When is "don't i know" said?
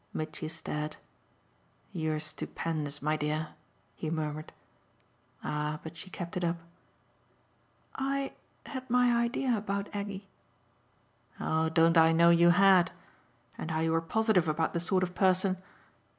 11.69-12.31